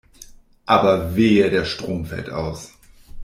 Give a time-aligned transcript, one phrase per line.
[0.65, 2.73] Aber wehe, der Strom fällt aus.